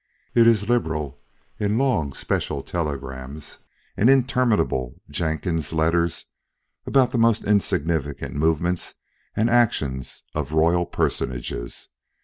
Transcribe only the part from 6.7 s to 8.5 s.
about the most insignificant